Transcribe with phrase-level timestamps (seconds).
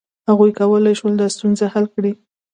[0.29, 2.11] هغوی کولای شول دا ستونزه حل کړي.